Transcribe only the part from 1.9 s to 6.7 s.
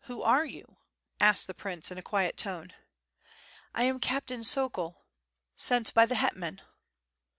in a quiet tone. "I am Captain Sokol.... sent by the hetman."